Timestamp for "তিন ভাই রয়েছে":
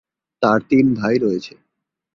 0.69-1.53